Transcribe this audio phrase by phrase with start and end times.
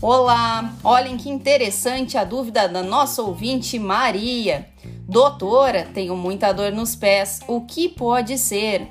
[0.00, 0.74] Olá!
[0.82, 4.68] Olhem que interessante a dúvida da nossa ouvinte Maria.
[5.08, 8.88] Doutora, tenho muita dor nos pés, o que pode ser?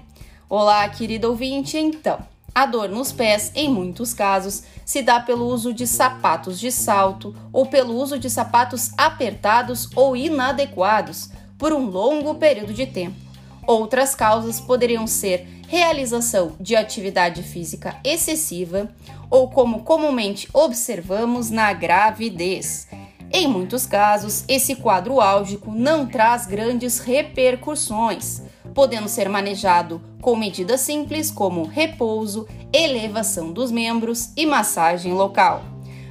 [0.49, 2.19] Olá, querida ouvinte, então.
[2.55, 7.35] A dor nos pés, em muitos casos, se dá pelo uso de sapatos de salto
[7.51, 13.30] ou pelo uso de sapatos apertados ou inadequados por um longo período de tempo.
[13.65, 18.89] Outras causas poderiam ser realização de atividade física excessiva
[19.29, 22.87] ou como comumente observamos na gravidez.
[23.31, 28.41] Em muitos casos, esse quadro álgico não traz grandes repercussões,
[28.73, 35.63] podendo ser manejado com medidas simples como repouso, elevação dos membros e massagem local.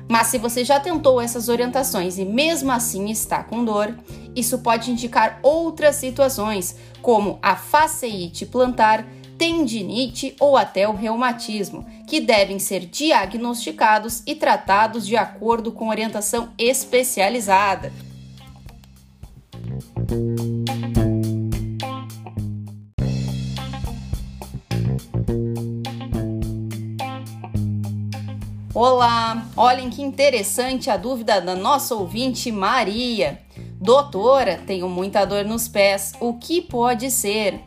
[0.09, 3.95] Mas se você já tentou essas orientações e mesmo assim está com dor,
[4.35, 12.21] isso pode indicar outras situações, como a faceite plantar tendinite ou até o reumatismo, que
[12.21, 17.91] devem ser diagnosticados e tratados de acordo com orientação especializada.
[28.73, 29.49] Olá!
[29.57, 33.43] Olhem que interessante a dúvida da nossa ouvinte Maria.
[33.81, 37.63] Doutora, tenho muita dor nos pés, o que pode ser?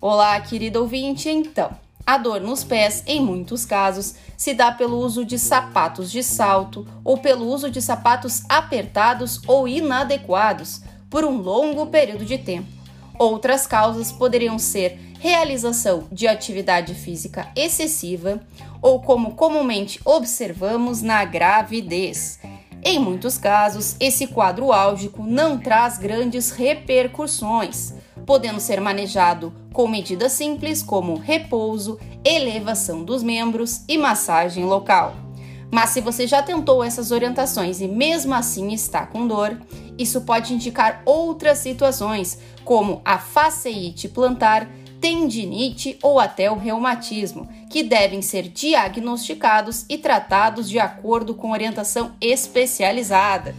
[0.00, 1.70] Olá, querido ouvinte, então.
[2.04, 6.84] A dor nos pés, em muitos casos, se dá pelo uso de sapatos de salto
[7.04, 12.77] ou pelo uso de sapatos apertados ou inadequados por um longo período de tempo.
[13.18, 18.40] Outras causas poderiam ser realização de atividade física excessiva
[18.80, 22.38] ou, como comumente observamos, na gravidez.
[22.84, 27.92] Em muitos casos, esse quadro álgico não traz grandes repercussões
[28.28, 35.27] podendo ser manejado com medidas simples como repouso, elevação dos membros e massagem local.
[35.70, 39.60] Mas se você já tentou essas orientações e mesmo assim está com dor,
[39.98, 44.68] isso pode indicar outras situações, como a faceite plantar,
[45.00, 52.12] tendinite ou até o reumatismo, que devem ser diagnosticados e tratados de acordo com orientação
[52.20, 53.54] especializada.